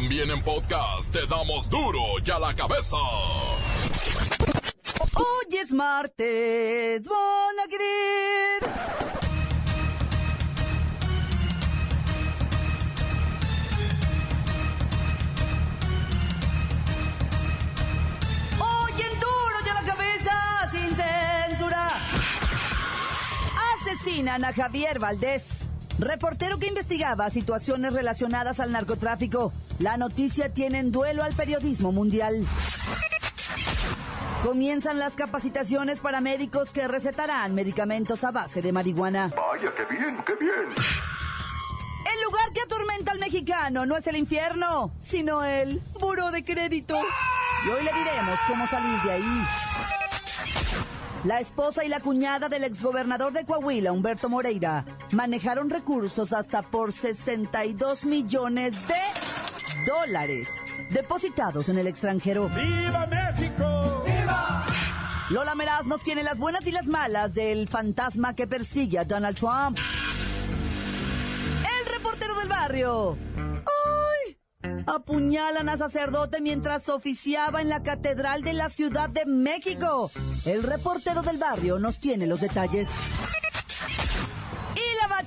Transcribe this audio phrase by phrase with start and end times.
[0.00, 2.96] También en podcast te damos duro y a la cabeza.
[5.16, 7.64] Hoy es martes, a
[18.60, 21.90] Hoy en duro y a la cabeza, sin censura.
[23.74, 25.68] Asesinan a Javier Valdés.
[25.98, 29.52] Reportero que investigaba situaciones relacionadas al narcotráfico.
[29.80, 32.46] La noticia tiene en duelo al periodismo mundial.
[34.44, 39.32] Comienzan las capacitaciones para médicos que recetarán medicamentos a base de marihuana.
[39.36, 40.68] Vaya, qué bien, qué bien.
[42.14, 46.96] El lugar que atormenta al mexicano no es el infierno, sino el buro de crédito.
[47.66, 49.46] Y hoy le diremos cómo salir de ahí.
[51.24, 56.92] La esposa y la cuñada del exgobernador de Coahuila, Humberto Moreira, manejaron recursos hasta por
[56.92, 58.94] 62 millones de
[59.86, 60.48] dólares
[60.90, 62.48] depositados en el extranjero.
[62.48, 64.02] ¡Viva México!
[64.04, 64.66] ¡Viva!
[65.30, 69.36] Lola Meraz nos tiene las buenas y las malas del fantasma que persigue a Donald
[69.36, 69.78] Trump.
[71.58, 73.18] El reportero del barrio.
[73.36, 74.38] ¡Ay!
[74.86, 80.10] Apuñalan a sacerdote mientras oficiaba en la Catedral de la Ciudad de México.
[80.46, 82.88] El reportero del barrio nos tiene los detalles.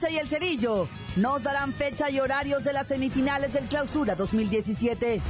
[0.10, 5.22] Y el cerillo nos darán fecha y horarios de las semifinales del Clausura 2017.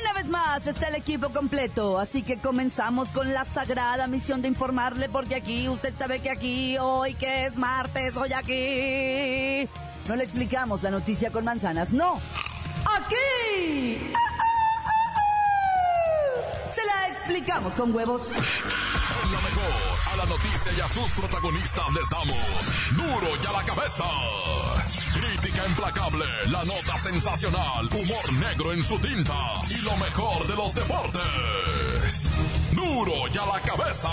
[0.00, 4.48] Una vez más está el equipo completo, así que comenzamos con la sagrada misión de
[4.48, 9.68] informarle, porque aquí, usted sabe que aquí, hoy que es martes, hoy aquí,
[10.08, 12.14] no le explicamos la noticia con manzanas, no,
[12.96, 14.10] aquí
[16.72, 18.22] se la explicamos con huevos.
[20.20, 22.36] La noticia y a sus protagonistas les damos
[22.94, 24.04] duro y a la cabeza.
[25.14, 29.34] Crítica implacable, la nota sensacional, humor negro en su tinta
[29.70, 32.30] y lo mejor de los deportes.
[32.72, 34.10] Duro y a la cabeza.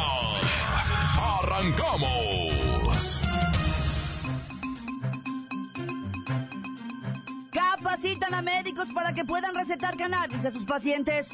[1.41, 3.21] Arrancamos.
[7.51, 11.31] Capacitan a médicos para que puedan recetar cannabis a sus pacientes.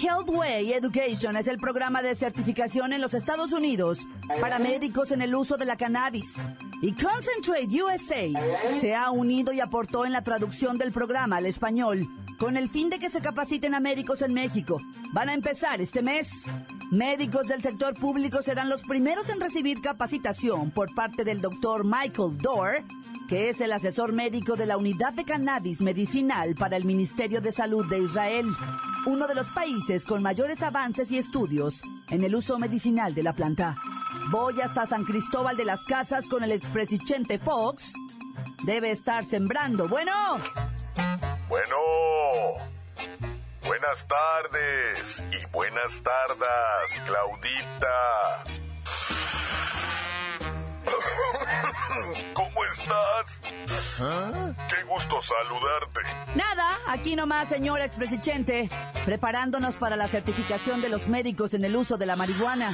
[0.00, 4.06] Healthway Education es el programa de certificación en los Estados Unidos
[4.40, 6.36] para médicos en el uso de la cannabis.
[6.80, 12.06] Y Concentrate USA se ha unido y aportó en la traducción del programa al español
[12.38, 14.80] con el fin de que se capaciten a médicos en México.
[15.12, 16.44] Van a empezar este mes.
[16.92, 22.38] Médicos del sector público serán los primeros en recibir capacitación por parte del doctor Michael
[22.38, 22.84] Dorr,
[23.28, 27.52] que es el asesor médico de la Unidad de Cannabis Medicinal para el Ministerio de
[27.52, 28.46] Salud de Israel,
[29.06, 33.34] uno de los países con mayores avances y estudios en el uso medicinal de la
[33.34, 33.76] planta.
[34.30, 37.92] Voy hasta San Cristóbal de las Casas con el expresidente Fox.
[38.64, 39.88] Debe estar sembrando.
[39.88, 40.12] Bueno.
[41.48, 41.76] Bueno.
[43.62, 48.44] Buenas tardes y buenas tardes, Claudita.
[52.34, 53.42] ¿Cómo estás?
[54.68, 56.00] Qué gusto saludarte.
[56.34, 58.70] Nada, aquí nomás, señor expresidente,
[59.04, 62.68] preparándonos para la certificación de los médicos en el uso de la marihuana.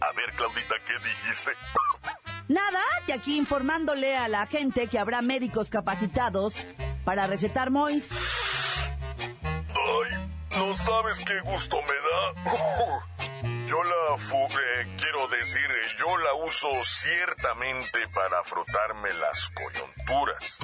[0.00, 1.52] A ver, Claudita, ¿qué dijiste?
[2.48, 6.62] Nada, y aquí informándole a la gente que habrá médicos capacitados
[7.04, 8.10] para recetar mois.
[10.56, 13.02] No sabes qué gusto me da.
[13.66, 20.58] Yo la eh, quiero decir, eh, yo la uso ciertamente para frotarme las coyunturas.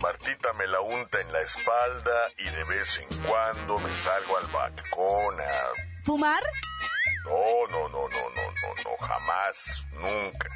[0.00, 4.46] Martita me la unta en la espalda y de vez en cuando me salgo al
[4.46, 6.04] balcón a...
[6.04, 6.42] ¿Fumar?
[7.24, 10.48] No, no, no, no, no, no, no, jamás, nunca.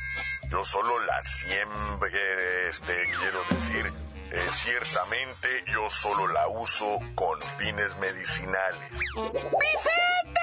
[0.50, 3.92] Yo solo la siempre, este, quiero decir,
[4.30, 8.90] eh, ciertamente yo solo la uso con fines medicinales.
[9.14, 10.40] ¡Vicente!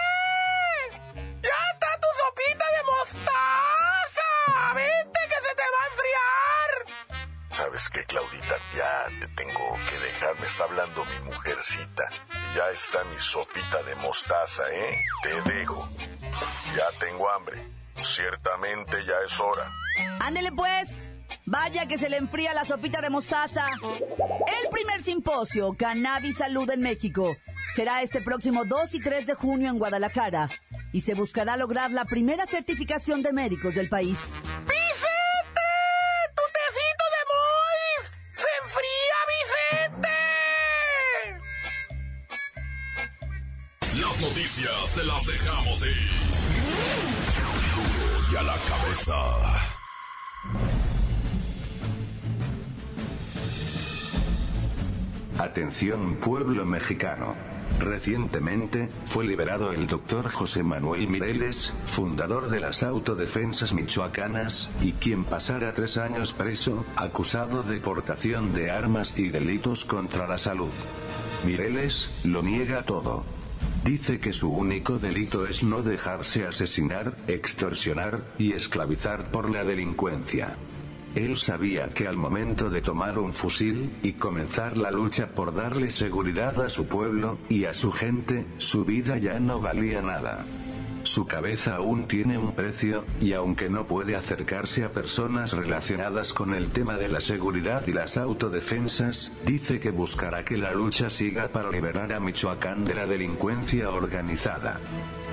[1.41, 4.73] ¡Ya está tu sopita de mostaza!
[4.73, 7.25] ¡Vente que se te va a enfriar!
[7.51, 8.55] ¿Sabes qué, Claudita?
[8.75, 10.39] Ya te tengo que dejar.
[10.39, 12.09] Me está hablando mi mujercita.
[12.55, 14.97] Ya está mi sopita de mostaza, ¿eh?
[15.23, 15.87] Te dejo.
[16.75, 17.61] Ya tengo hambre.
[18.01, 19.71] Ciertamente ya es hora.
[20.19, 21.09] Ándele pues.
[21.45, 23.65] Vaya que se le enfría la sopita de mostaza.
[23.81, 27.35] El primer simposio Cannabis Salud en México
[27.75, 30.49] será este próximo 2 y 3 de junio en Guadalajara
[30.91, 34.33] y se buscará lograr la primera certificación de médicos del país.
[34.65, 35.61] ¡Vicente!
[36.35, 38.11] ¡Tu tecito de Mois!
[38.35, 39.17] ¡Se enfría,
[43.91, 44.01] Vicente!
[44.01, 45.64] Las noticias te las dejamos
[55.55, 57.33] Atención pueblo mexicano.
[57.79, 65.23] Recientemente, fue liberado el doctor José Manuel Mireles, fundador de las autodefensas michoacanas, y quien
[65.23, 70.73] pasara tres años preso, acusado de portación de armas y delitos contra la salud.
[71.45, 73.23] Mireles, lo niega todo.
[73.85, 80.57] Dice que su único delito es no dejarse asesinar, extorsionar, y esclavizar por la delincuencia.
[81.15, 85.89] Él sabía que al momento de tomar un fusil, y comenzar la lucha por darle
[85.89, 90.45] seguridad a su pueblo, y a su gente, su vida ya no valía nada.
[91.05, 96.55] Su cabeza aún tiene un precio, y aunque no puede acercarse a personas relacionadas con
[96.55, 101.49] el tema de la seguridad y las autodefensas, dice que buscará que la lucha siga
[101.49, 104.79] para liberar a Michoacán de la delincuencia organizada.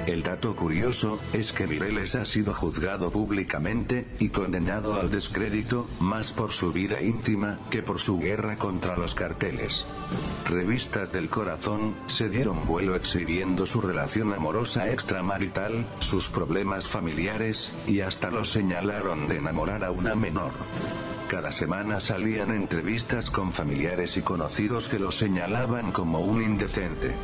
[0.06, 6.34] El dato curioso, es que Mireles ha sido juzgado públicamente, y condenado al descrédito, más
[6.34, 9.86] por su vida íntima, que por su guerra contra los carteles.
[10.44, 15.61] Revistas del corazón, se dieron vuelo exhibiendo su relación amorosa extramarital,
[16.00, 20.52] sus problemas familiares, y hasta lo señalaron de enamorar a una menor.
[21.28, 27.14] Cada semana salían entrevistas con familiares y conocidos que lo señalaban como un indecente.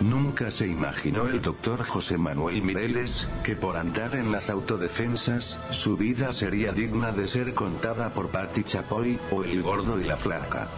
[0.00, 5.96] Nunca se imaginó el doctor José Manuel Mireles, que por andar en las autodefensas, su
[5.96, 10.68] vida sería digna de ser contada por Patti Chapoy, o el gordo y la flaca.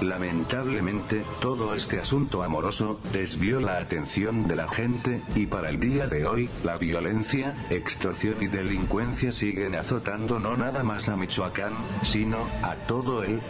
[0.00, 6.06] Lamentablemente, todo este asunto amoroso, desvió la atención de la gente, y para el día
[6.06, 11.72] de hoy, la violencia, extorsión y delincuencia siguen azotando no nada más a Michoacán,
[12.04, 13.40] sino, a todo el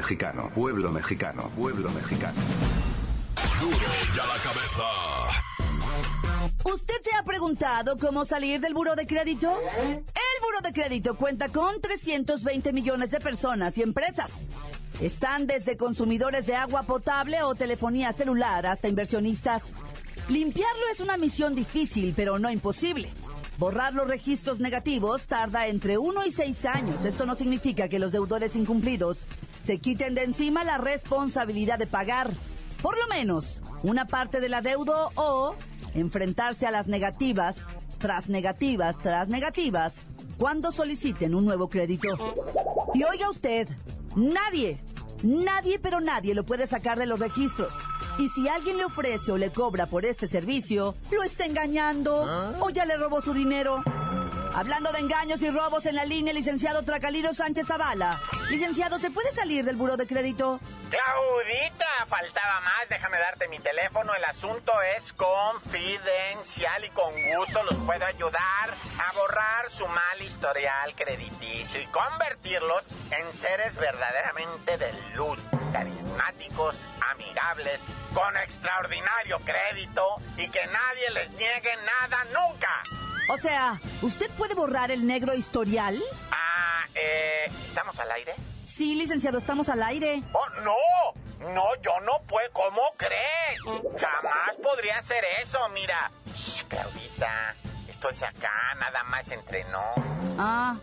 [0.00, 2.40] mexicano, pueblo mexicano, pueblo mexicano.
[3.60, 3.76] Duro
[4.16, 4.84] ya la cabeza.
[6.64, 9.52] ¿Usted se ha preguntado cómo salir del buro de crédito?
[9.82, 14.48] El buro de crédito cuenta con 320 millones de personas y empresas.
[15.02, 19.74] Están desde consumidores de agua potable o telefonía celular hasta inversionistas.
[20.30, 23.12] Limpiarlo es una misión difícil, pero no imposible.
[23.58, 27.04] Borrar los registros negativos tarda entre 1 y 6 años.
[27.04, 29.26] Esto no significa que los deudores incumplidos
[29.60, 32.32] se quiten de encima la responsabilidad de pagar,
[32.82, 35.54] por lo menos, una parte del adeudo o
[35.94, 37.66] enfrentarse a las negativas,
[37.98, 40.04] tras negativas, tras negativas,
[40.38, 42.08] cuando soliciten un nuevo crédito.
[42.94, 43.68] Y oiga usted,
[44.16, 44.82] nadie,
[45.22, 47.74] nadie pero nadie lo puede sacar de los registros.
[48.18, 52.26] Y si alguien le ofrece o le cobra por este servicio, lo está engañando
[52.60, 53.82] o ya le robó su dinero.
[54.60, 58.20] Hablando de engaños y robos en la línea, licenciado Tracalino Sánchez Zavala.
[58.50, 60.60] Licenciado, ¿se puede salir del buro de crédito?
[60.90, 64.14] Claudita, faltaba más, déjame darte mi teléfono.
[64.14, 68.68] El asunto es confidencial y con gusto los puedo ayudar
[68.98, 75.38] a borrar su mal historial crediticio y convertirlos en seres verdaderamente de luz,
[75.72, 76.76] carismáticos,
[77.12, 77.80] amigables,
[78.12, 80.04] con extraordinario crédito
[80.36, 82.99] y que nadie les niegue nada nunca.
[83.30, 86.02] O sea, ¿usted puede borrar el negro historial?
[86.32, 88.34] Ah, eh, ¿estamos al aire?
[88.64, 90.20] Sí, licenciado, estamos al aire.
[90.32, 91.52] ¡Oh, no!
[91.54, 92.50] No, yo no puedo.
[92.52, 93.62] ¿Cómo crees?
[94.00, 95.60] Jamás podría hacer eso.
[95.72, 97.54] Mira, Shh, Claudita,
[97.88, 99.84] esto es acá, nada más entre no.
[100.36, 100.76] Ah,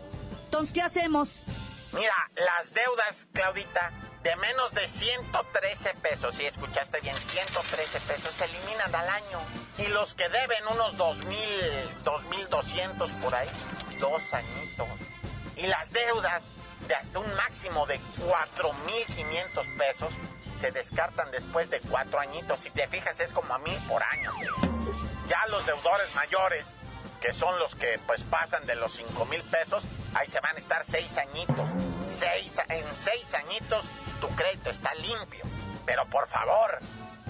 [0.46, 1.44] entonces, ¿qué hacemos?
[1.92, 3.90] Mira, las deudas, Claudita,
[4.22, 9.40] de menos de 113 pesos, si escuchaste bien, 113 pesos, se eliminan al año.
[9.78, 13.48] Y los que deben unos 2.000, 2.200 por ahí,
[14.00, 14.88] dos añitos.
[15.56, 16.44] Y las deudas
[16.86, 20.12] de hasta un máximo de 4.500 pesos
[20.58, 22.60] se descartan después de cuatro añitos.
[22.60, 24.32] Si te fijas, es como a mil por año.
[25.28, 26.66] Ya los deudores mayores,
[27.20, 30.58] que son los que pues pasan de los 5 mil pesos, ahí se van a
[30.58, 31.68] estar seis añitos.
[32.06, 33.84] Seis, en seis añitos
[34.20, 35.44] tu crédito está limpio.
[35.86, 36.78] Pero por favor,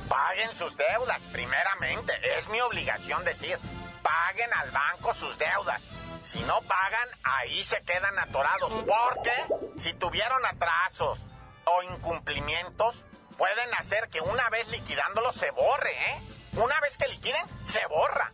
[0.08, 2.12] paguen sus deudas primeramente.
[2.36, 3.58] Es mi obligación decir,
[4.02, 5.82] paguen al banco sus deudas.
[6.22, 8.72] Si no pagan, ahí se quedan atorados.
[8.72, 9.32] Porque
[9.78, 11.22] si tuvieron atrasos
[11.64, 13.04] o incumplimientos,
[13.36, 16.20] pueden hacer que una vez liquidándolo se borre, ¿eh?
[16.54, 18.32] Una vez que liquiden, se borra.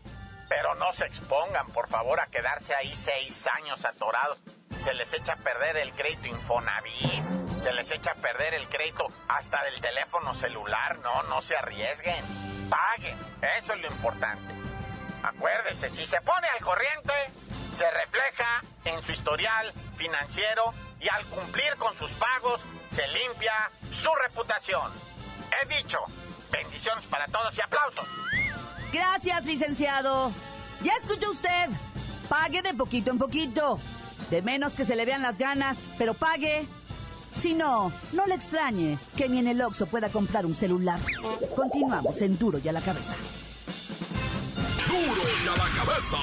[0.54, 4.38] Pero no se expongan, por favor, a quedarse ahí seis años atorados.
[4.78, 7.25] Se les echa a perder el crédito Infonavit,
[7.61, 11.00] se les echa a perder el crédito hasta del teléfono celular.
[11.00, 12.25] No, no se arriesguen.
[12.70, 13.18] Paguen,
[13.58, 14.54] eso es lo importante.
[15.25, 17.14] Acuérdese, si se pone al corriente,
[17.75, 24.14] se refleja en su historial financiero y al cumplir con sus pagos, se limpia su
[24.14, 24.92] reputación.
[25.50, 25.99] He dicho,
[26.52, 28.06] bendiciones para todos y aplausos.
[28.94, 30.32] Gracias, licenciado.
[30.80, 31.68] Ya escuchó usted.
[32.28, 33.80] Pague de poquito en poquito.
[34.30, 36.68] De menos que se le vean las ganas, pero pague.
[37.36, 41.00] Si no, no le extrañe que ni en el Oxxo pueda comprar un celular.
[41.56, 43.16] Continuamos en Duro y a la cabeza.
[44.86, 46.18] Duro y a la cabeza.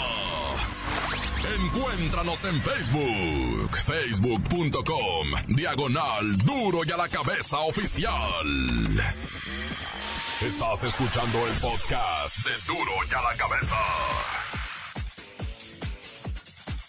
[1.54, 8.48] Encuéntranos en Facebook, facebook.com, diagonal Duro y a la cabeza oficial.
[10.42, 13.76] Estás escuchando el podcast de Duro y a la cabeza.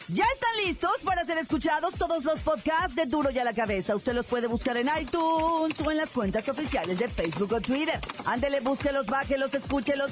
[0.09, 3.95] ¿Ya están listos para ser escuchados todos los podcasts de Duro y a la Cabeza?
[3.95, 8.01] Usted los puede buscar en iTunes o en las cuentas oficiales de Facebook o Twitter.
[8.25, 10.11] Ándele, búsquelos, bájelos, escúchelos.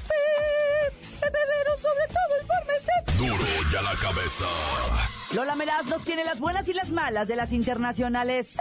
[1.20, 2.92] Pero sobre todo, infórmese.
[3.24, 4.44] Duro y a la cabeza.
[5.32, 8.58] Lola Meraz nos tiene las buenas y las malas de las internacionales.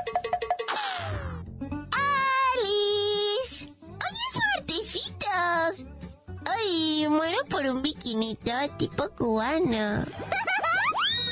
[6.55, 10.05] ¡Ay, muero por un bikinito tipo cubano!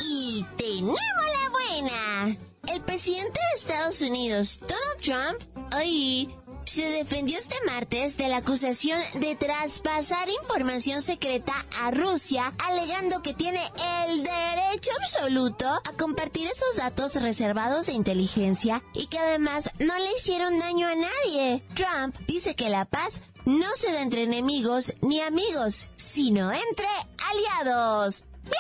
[0.10, 2.38] y tenemos la buena.
[2.72, 6.30] El presidente de Estados Unidos, Donald Trump, hoy
[6.66, 13.34] se defendió este martes de la acusación de traspasar información secreta a Rusia, alegando que
[13.34, 13.62] tiene
[14.08, 20.12] el derecho absoluto a compartir esos datos reservados de inteligencia y que además no le
[20.14, 21.64] hicieron daño a nadie.
[21.74, 26.88] Trump dice que la paz no se da entre enemigos ni amigos, sino entre
[27.30, 28.26] aliados.
[28.44, 28.58] ¡Bravo!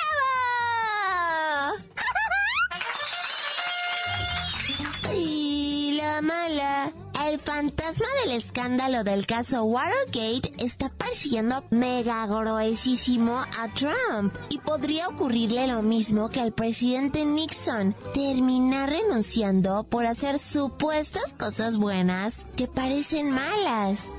[5.13, 6.93] y la mala.
[7.27, 14.33] El fantasma del escándalo del caso Watergate está persiguiendo mega gruesísimo a Trump.
[14.49, 17.93] Y podría ocurrirle lo mismo que al presidente Nixon.
[18.13, 24.15] Terminar renunciando por hacer supuestas cosas buenas que parecen malas.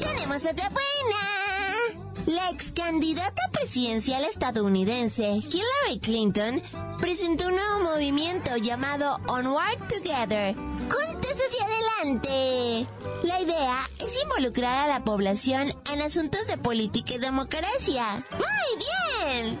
[0.00, 2.06] Tenemos otra buena.
[2.26, 6.62] La ex candidata presidencial estadounidense Hillary Clinton
[7.00, 10.54] presentó un nuevo movimiento llamado Onward Together.
[10.54, 12.86] Juntos hacia adelante.
[13.22, 18.24] La idea es involucrar a la población en asuntos de política y democracia.
[18.32, 19.60] Muy bien.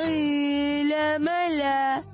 [0.00, 2.04] La mala.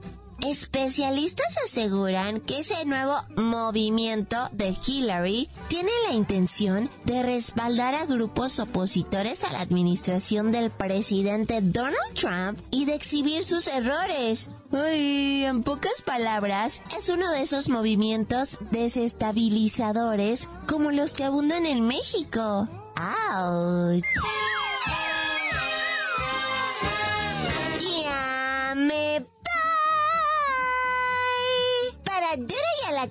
[0.46, 8.58] Especialistas aseguran que ese nuevo movimiento de Hillary tiene la intención de respaldar a grupos
[8.58, 14.50] opositores a la administración del presidente Donald Trump y de exhibir sus errores.
[14.72, 21.86] Ay, en pocas palabras, es uno de esos movimientos desestabilizadores como los que abundan en
[21.86, 22.66] México.
[22.96, 24.02] ¡Auch!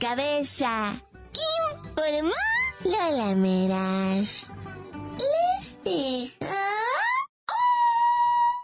[0.10, 1.00] Cabeza.
[1.86, 2.34] Informó
[2.84, 4.50] Lola Meras.
[5.20, 6.32] Dejo un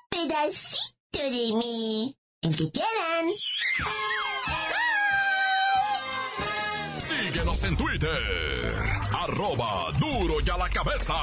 [0.09, 2.17] pedacito de mí.
[2.41, 3.27] El que quieran.
[6.97, 8.73] Síguenos en Twitter.
[9.11, 11.13] Arroba Duro y a la cabeza.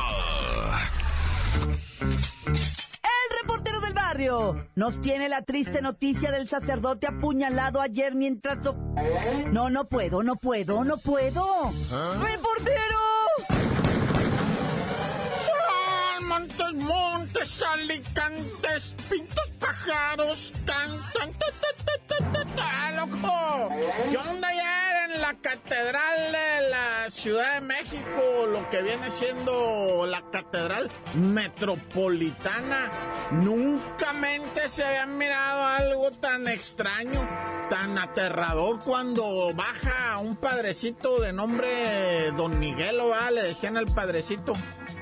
[4.12, 8.58] Reportero barrio nos tiene la triste noticia del sacerdote apuñalado ayer mientras...
[9.50, 11.70] No, no puedo, no puedo, no puedo.
[12.20, 12.98] ¡Reportero!
[16.18, 22.11] Son montes, montes, alicantes, pintos pájaros, cantan, ta, ta, ta,
[22.56, 23.68] ta, loco.
[24.10, 28.46] ¿Qué onda ayer en la catedral de la Ciudad de México?
[28.46, 32.90] Lo que viene siendo la catedral metropolitana.
[33.32, 34.12] Nunca
[34.68, 37.28] se había mirado algo tan extraño,
[37.68, 43.30] tan aterrador cuando baja un padrecito de nombre Don Miguelo, ¿va?
[43.30, 44.52] le decían al padrecito.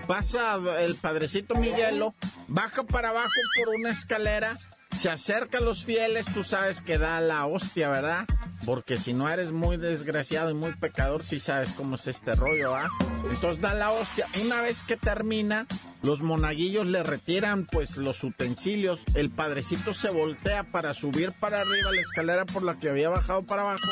[0.06, 2.14] Pasa el padrecito Miguelo,
[2.48, 4.56] baja para abajo por una escalera,
[5.00, 8.26] se acerca a los fieles, tú sabes que da la hostia, ¿verdad?
[8.66, 12.74] Porque si no eres muy desgraciado y muy pecador, sí sabes cómo es este rollo,
[12.74, 12.88] ¿ah?
[13.30, 14.26] Entonces da la hostia.
[14.44, 15.66] Una vez que termina,
[16.02, 19.02] los monaguillos le retiran pues los utensilios.
[19.14, 23.42] El padrecito se voltea para subir para arriba la escalera por la que había bajado
[23.44, 23.88] para abajo.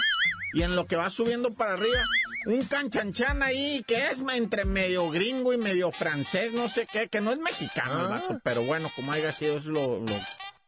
[0.52, 2.04] Y en lo que va subiendo para arriba,
[2.46, 7.20] un canchanchan ahí que es entre medio gringo y medio francés, no sé qué, que
[7.22, 10.20] no es mexicano el vato, pero bueno, como haya sido, es lo, lo-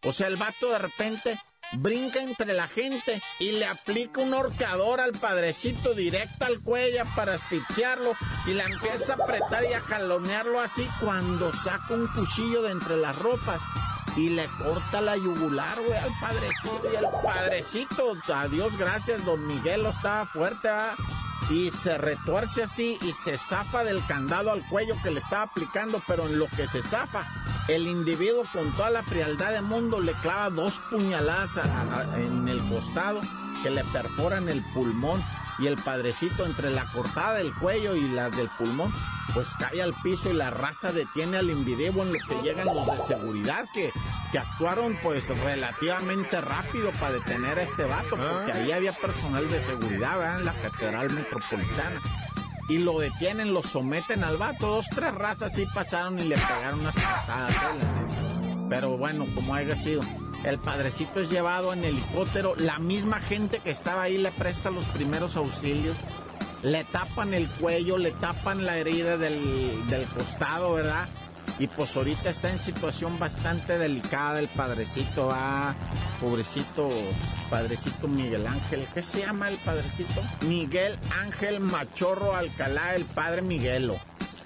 [0.04, 1.38] O sea, el vato de repente
[1.72, 7.34] brinca entre la gente y le aplica un horcador al padrecito directa al cuello para
[7.34, 8.14] asfixiarlo
[8.46, 12.96] y la empieza a apretar y a jalonearlo así cuando saca un cuchillo de entre
[12.96, 13.60] las ropas
[14.16, 16.82] y le corta la yugular, güey, al padrecito.
[16.92, 20.94] Y el padrecito, a Dios gracias, don Miguel estaba fuerte, ¿verdad?
[21.50, 26.00] Y se retuerce así y se zafa del candado al cuello que le estaba aplicando,
[26.06, 27.26] pero en lo que se zafa,
[27.68, 31.58] el individuo con toda la frialdad del mundo le clava dos puñaladas
[32.16, 33.20] en el costado
[33.62, 35.22] que le perforan el pulmón
[35.58, 38.92] y el padrecito entre la cortada del cuello y la del pulmón,
[39.34, 42.86] pues cae al piso y la raza detiene al individuo en lo que llegan los
[42.86, 43.92] de seguridad que,
[44.32, 49.60] que actuaron pues relativamente rápido para detener a este vato, porque ahí había personal de
[49.60, 50.38] seguridad ¿verdad?
[50.38, 52.00] en la catedral metropolitana.
[52.68, 54.68] Y lo detienen, lo someten al vato.
[54.68, 57.50] Dos, tres razas sí pasaron y le pegaron unas patadas.
[57.52, 58.66] ¿eh?
[58.68, 60.02] Pero bueno, como haya sido.
[60.44, 62.54] El padrecito es llevado en helicóptero.
[62.56, 65.96] La misma gente que estaba ahí le presta los primeros auxilios.
[66.62, 71.08] Le tapan el cuello, le tapan la herida del, del costado, ¿verdad?
[71.58, 75.74] Y pues ahorita está en situación bastante delicada el padrecito, ah,
[76.18, 76.88] pobrecito,
[77.50, 78.86] padrecito Miguel Ángel.
[78.94, 80.22] ¿Qué se llama el padrecito?
[80.46, 83.98] Miguel Ángel Machorro Alcalá, el padre Miguelo.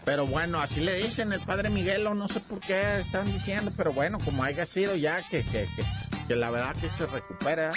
[0.04, 3.92] Pero bueno, así le dicen el padre Miguelo, no sé por qué están diciendo, pero
[3.92, 5.84] bueno, como haya sido ya que, que, que,
[6.28, 7.72] que la verdad que se recupera.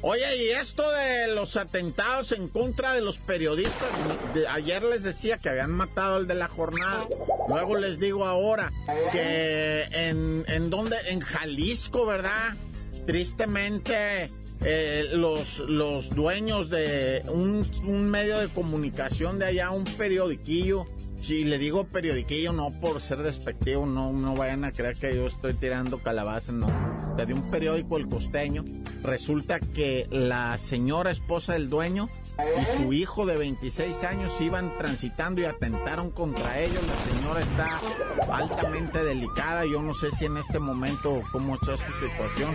[0.00, 3.88] Oye, y esto de los atentados en contra de los periodistas,
[4.32, 7.04] de- ayer les decía que habían matado al de la jornada,
[7.48, 8.72] luego les digo ahora
[9.10, 12.54] que en, en donde, en Jalisco, ¿verdad?
[13.06, 20.84] Tristemente, eh, los, los dueños de un, medio de comunicación de allá, un periodiquillo,
[21.20, 25.26] si le digo periodiquillo no por ser despectivo, no, no vayan a creer que yo
[25.26, 26.66] estoy tirando calabaza, no.
[27.16, 28.64] De un periódico, El Costeño,
[29.02, 32.08] resulta que la señora esposa del dueño
[32.60, 36.82] y su hijo de 26 años iban transitando y atentaron contra ellos.
[36.86, 37.80] La señora está
[38.32, 42.54] altamente delicada, yo no sé si en este momento cómo está su situación.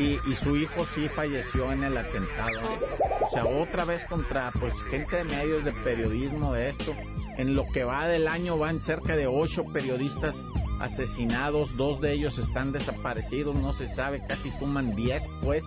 [0.00, 2.58] Y, su hijo sí falleció en el atentado.
[3.20, 6.94] O sea, otra vez contra pues gente de medios de periodismo de esto.
[7.36, 10.48] En lo que va del año van cerca de ocho periodistas
[10.80, 15.64] asesinados, dos de ellos están desaparecidos, no se sabe, casi suman 10 pues,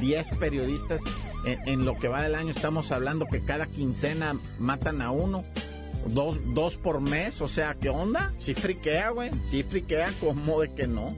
[0.00, 1.02] 10 periodistas.
[1.44, 5.44] En, en lo que va del año estamos hablando que cada quincena matan a uno.
[6.08, 8.32] Dos, dos por mes, o sea, ¿qué onda?
[8.38, 9.30] Sí friquea, güey.
[9.46, 11.14] Sí friquea, como de que no.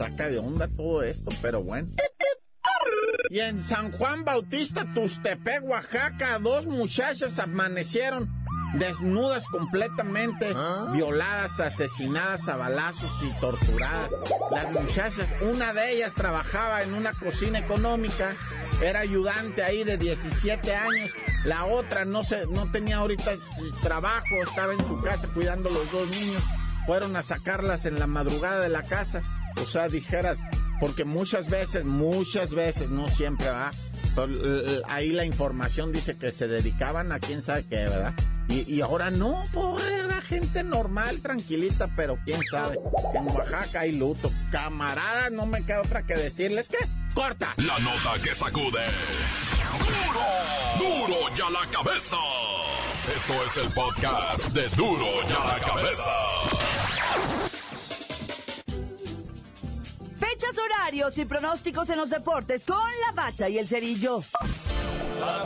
[0.00, 1.88] Saca de onda todo esto, pero bueno.
[3.28, 8.26] Y en San Juan Bautista, Tustepec, Oaxaca, dos muchachas amanecieron
[8.78, 10.54] desnudas completamente,
[10.94, 14.10] violadas, asesinadas a balazos y torturadas.
[14.50, 18.32] Las muchachas, una de ellas trabajaba en una cocina económica,
[18.82, 21.10] era ayudante ahí de 17 años,
[21.44, 23.32] la otra no se, no tenía ahorita
[23.82, 26.42] trabajo, estaba en su casa cuidando los dos niños.
[26.86, 29.22] Fueron a sacarlas en la madrugada de la casa.
[29.56, 30.38] O sea, dijeras,
[30.80, 33.46] porque muchas veces, muchas veces, no siempre
[34.16, 38.14] eh, Ahí la información dice que se dedicaban a quién sabe qué, ¿verdad?
[38.48, 42.78] Y, y ahora no, pobre, era gente normal, tranquilita, pero quién sabe.
[43.14, 44.30] En Oaxaca hay luto.
[44.50, 46.78] Camaradas, no me queda otra que decirles que
[47.14, 47.54] corta.
[47.56, 48.84] La nota que sacude.
[50.78, 51.06] ¡Duro!
[51.06, 52.16] ¡Duro ya la cabeza!
[53.16, 56.10] Esto es el podcast de Duro ya la cabeza.
[60.64, 64.22] Horarios y pronósticos en los deportes con la bacha y el cerillo.
[65.18, 65.44] ¡La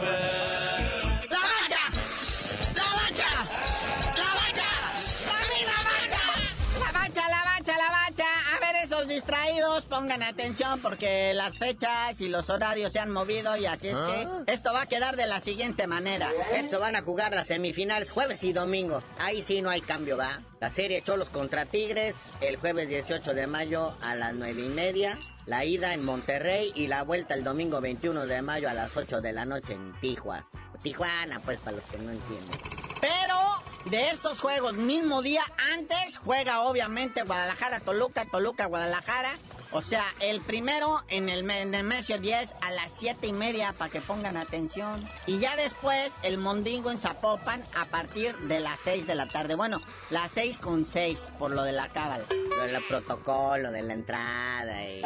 [9.08, 13.96] Distraídos, pongan atención porque las fechas y los horarios se han movido y así es
[13.96, 16.30] que esto va a quedar de la siguiente manera.
[16.52, 19.02] Estos van a jugar las semifinales jueves y domingo.
[19.18, 20.40] Ahí sí no hay cambio, ¿va?
[20.60, 25.18] La serie Cholos contra Tigres el jueves 18 de mayo a las 9 y media.
[25.46, 29.20] La ida en Monterrey y la vuelta el domingo 21 de mayo a las 8
[29.20, 30.46] de la noche en Tijuas.
[30.82, 32.83] Tijuana, pues, para los que no entienden.
[33.04, 35.42] Pero de estos juegos, mismo día
[35.74, 39.36] antes, juega obviamente Guadalajara, Toluca, Toluca, Guadalajara.
[39.72, 43.74] O sea, el primero en el en el Mesio 10 a las 7 y media
[43.76, 45.04] para que pongan atención.
[45.26, 49.54] Y ya después el Mondingo en Zapopan a partir de las 6 de la tarde.
[49.54, 52.24] Bueno, las 6 con 6 por lo de la cábala.
[52.30, 55.02] Lo del protocolo, de la entrada y,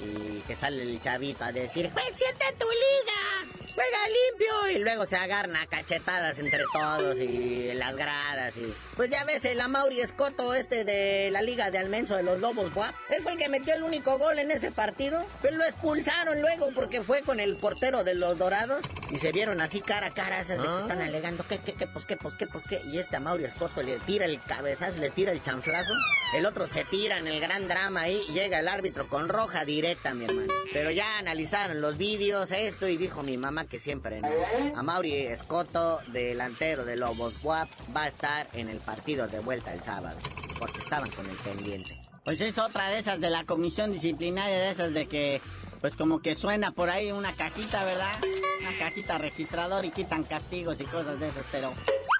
[0.00, 3.41] y que sale el chavito a decir, pues siente tu liga,
[3.82, 4.70] juega limpio.
[4.76, 8.56] Y luego se agarran a cachetadas entre todos y las gradas.
[8.56, 12.40] y Pues ya ves, el Amauri Escoto este de la liga de Almenso de los
[12.40, 12.94] Lobos, guap.
[13.10, 15.24] Él fue el que metió el único gol en ese partido.
[15.40, 18.82] Pero lo expulsaron luego porque fue con el portero de los Dorados.
[19.10, 21.86] Y se vieron así cara a cara, esas de que están alegando, que, que, que,
[21.86, 22.82] pues qué, pues qué, pues qué.
[22.86, 25.92] Y este Amauri Escoto le tira el cabezazo, le tira el chanflazo.
[26.34, 29.64] El otro se tira en el gran drama ahí y llega el árbitro con roja
[29.64, 30.52] directa, mi hermano.
[30.72, 34.28] Pero ya analizaron los vídeos, esto, y dijo mi mamá que siempre no.
[34.76, 39.72] A Mauri Escoto, delantero de Lobos Buap, va a estar en el partido de vuelta
[39.72, 40.18] el sábado,
[40.60, 41.98] porque estaban con el pendiente.
[42.22, 45.40] Pues es otra de esas de la comisión disciplinaria, de esas de que,
[45.80, 48.12] pues como que suena por ahí una cajita, ¿verdad?
[48.60, 51.72] Una cajita registrador y quitan castigos y cosas de esas, pero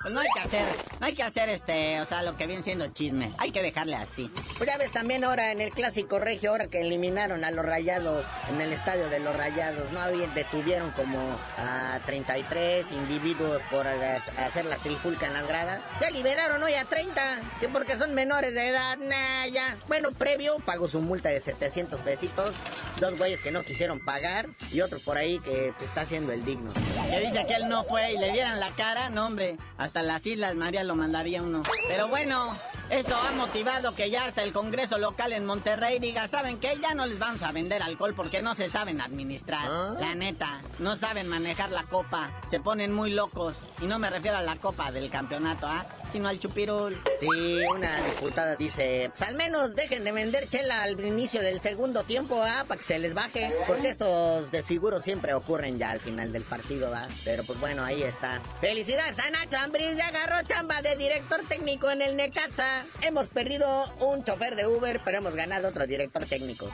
[0.03, 0.65] pues no hay que hacer,
[1.01, 3.33] no hay que hacer este, o sea, lo que viene siendo chisme.
[3.39, 4.31] Hay que dejarle así.
[4.59, 8.25] Pues ya ves también ahora en el clásico regio, ahora que eliminaron a los rayados
[8.51, 11.19] en el estadio de los rayados, no había, detuvieron como
[11.59, 15.81] a 33 individuos por hacer la trifulca en las gradas.
[16.01, 19.77] Ya liberaron hoy a 30, que porque son menores de edad, nah, ya.
[19.87, 22.53] Bueno, previo pagó su multa de 700 pesitos,
[22.99, 26.45] dos güeyes que no quisieron pagar y otro por ahí que te está haciendo el
[26.45, 26.73] digno.
[27.09, 30.25] Que dice que él no fue y le dieran la cara, no hombre, hasta las
[30.25, 31.63] Islas María lo mandaría uno.
[31.89, 32.57] Pero bueno,
[32.89, 36.79] esto ha motivado que ya hasta el Congreso local en Monterrey diga, ¿saben qué?
[36.81, 39.67] Ya no les vamos a vender alcohol porque no se saben administrar.
[39.69, 39.95] ¿Ah?
[40.01, 42.31] La neta, no saben manejar la copa.
[42.51, 43.57] Se ponen muy locos.
[43.83, 45.85] Y no me refiero a la copa del campeonato, ¿ah?
[46.13, 47.03] Sino al chupirul.
[47.19, 47.27] Sí,
[47.75, 52.43] una diputada dice, pues al menos dejen de vender chela al inicio del segundo tiempo,
[52.43, 52.65] ¿ah?
[52.69, 53.51] Para que se les baje.
[53.67, 57.09] Porque estos desfiguros siempre ocurren ya al final del partido, ¿ah?
[57.25, 58.43] Pero pues bueno, ahí está.
[58.61, 62.85] Felicidades a Nacho Ambriz, ya agarró chamba de director técnico en el Necaxa.
[63.01, 66.71] Hemos perdido un chofer de Uber, pero hemos ganado otro director técnico.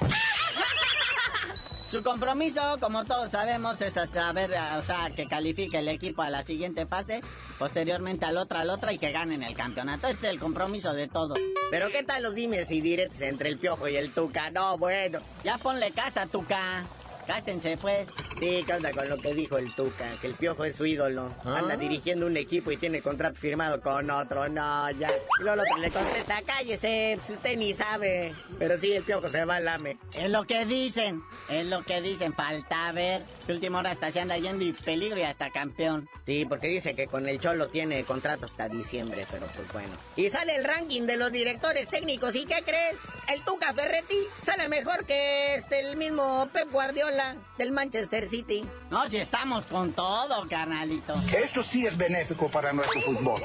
[1.90, 6.44] Su compromiso, como todos sabemos, es saber, o sea, que califique el equipo a la
[6.44, 7.20] siguiente fase,
[7.58, 10.06] posteriormente al otra, al otra y que ganen el campeonato.
[10.06, 11.38] Ese es el compromiso de todos.
[11.70, 14.50] Pero ¿qué tal los dimes y diretes entre el Piojo y el Tuca?
[14.50, 15.20] No, bueno.
[15.44, 16.84] Ya ponle casa, Tuca.
[17.28, 18.08] Cásense, pues.
[18.40, 20.06] Sí, ¿qué onda con lo que dijo el Tuca?
[20.22, 21.30] Que el Piojo es su ídolo.
[21.44, 24.48] Anda dirigiendo un equipo y tiene contrato firmado con otro.
[24.48, 25.10] No, ya.
[25.38, 28.34] Y luego el otro le contesta, cállese, si usted ni sabe.
[28.58, 29.98] Pero sí, el Piojo se va al lame.
[30.14, 32.32] Es lo que dicen, es lo que dicen.
[32.32, 33.22] Falta ver.
[33.46, 36.08] Que última hora hasta se anda yendo y peligro y hasta campeón.
[36.24, 39.90] Sí, porque dice que con el Cholo tiene contrato hasta diciembre, pero pues bueno.
[40.16, 42.34] Y sale el ranking de los directores técnicos.
[42.34, 42.96] ¿Y qué crees?
[43.30, 47.17] El Tuca Ferretti sale mejor que este, el mismo Pep Guardiola
[47.56, 48.64] del Manchester City.
[48.90, 51.14] No, si estamos con todo, carnalito.
[51.36, 53.40] Esto sí es benéfico para nuestro fútbol.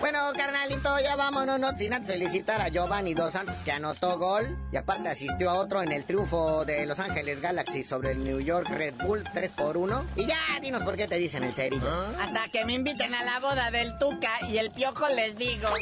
[0.00, 4.56] Bueno, carnalito, ya vámonos, no sin antes felicitar a Giovanni Dos Santos que anotó gol
[4.72, 8.40] y aparte asistió a otro en el triunfo de Los Ángeles Galaxy sobre el New
[8.40, 10.06] York Red Bull 3 por 1.
[10.16, 11.90] Y ya, dinos por qué te dicen el cerillo.
[12.20, 15.68] Hasta que me inviten a la boda del Tuca y el Piojo les digo.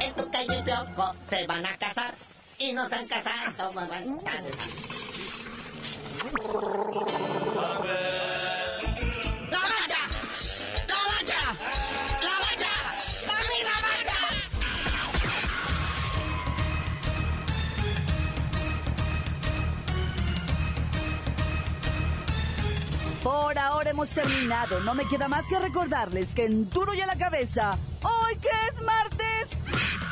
[0.00, 2.14] El Tuca y el Piojo se van a casar
[2.58, 3.72] y no se han casado.
[3.72, 4.00] mamá.
[9.50, 9.98] ¡La mancha!
[10.88, 11.40] ¡La mancha!
[12.22, 12.72] ¡La mancha!
[13.26, 14.18] ¡La misma mancha!
[23.22, 24.80] Por ahora hemos terminado.
[24.80, 28.48] No me queda más que recordarles que en Duro y a la Cabeza, hoy que
[28.68, 29.23] es martes,